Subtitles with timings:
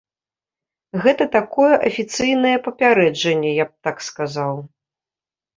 [1.03, 4.53] Гэта такое афіцыйнае папярэджанне, я б так сказаў.